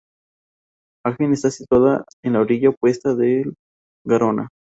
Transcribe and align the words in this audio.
Agen 1.05 1.31
está 1.31 1.51
situada 1.51 2.03
en 2.23 2.33
la 2.33 2.39
orilla 2.41 2.69
opuesta 2.71 3.13
del 3.13 3.53
Garona. 4.03 4.49